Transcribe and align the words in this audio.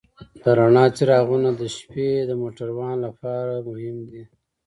د 0.41 0.43
رڼا 0.57 0.85
څراغونه 0.97 1.49
د 1.59 1.61
شپې 1.75 2.09
موټروان 2.41 2.95
لپاره 3.05 3.53
مهم 3.67 3.97
دي. 4.09 4.23